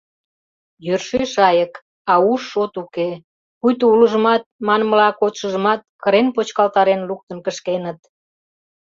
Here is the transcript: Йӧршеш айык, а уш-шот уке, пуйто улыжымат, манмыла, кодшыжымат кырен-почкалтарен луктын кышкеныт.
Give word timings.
Йӧршеш 0.85 1.33
айык, 1.49 1.73
а 2.11 2.13
уш-шот 2.31 2.73
уке, 2.83 3.09
пуйто 3.59 3.85
улыжымат, 3.93 4.43
манмыла, 4.67 5.09
кодшыжымат 5.19 5.79
кырен-почкалтарен 6.03 7.01
луктын 7.09 7.37
кышкеныт. 7.45 7.99